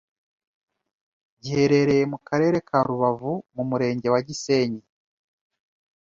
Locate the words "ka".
2.67-2.77